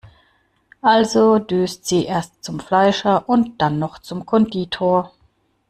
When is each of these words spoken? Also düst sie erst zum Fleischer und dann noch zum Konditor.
Also 0.81 1.37
düst 1.37 1.85
sie 1.85 2.05
erst 2.05 2.43
zum 2.43 2.59
Fleischer 2.59 3.29
und 3.29 3.61
dann 3.61 3.77
noch 3.77 3.99
zum 3.99 4.25
Konditor. 4.25 5.11